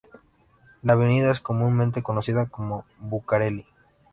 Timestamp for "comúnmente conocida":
1.41-2.47